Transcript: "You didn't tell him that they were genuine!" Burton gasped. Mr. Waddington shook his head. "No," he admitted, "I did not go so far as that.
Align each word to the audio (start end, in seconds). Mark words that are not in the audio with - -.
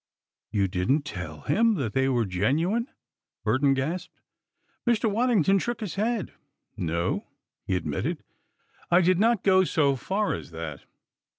"You 0.49 0.67
didn't 0.67 1.03
tell 1.03 1.41
him 1.41 1.75
that 1.75 1.93
they 1.93 2.09
were 2.09 2.25
genuine!" 2.25 2.87
Burton 3.43 3.75
gasped. 3.75 4.19
Mr. 4.87 5.07
Waddington 5.11 5.59
shook 5.59 5.79
his 5.79 5.93
head. 5.93 6.33
"No," 6.75 7.27
he 7.67 7.75
admitted, 7.75 8.23
"I 8.89 9.01
did 9.01 9.19
not 9.19 9.43
go 9.43 9.63
so 9.63 9.95
far 9.95 10.33
as 10.33 10.49
that. 10.49 10.85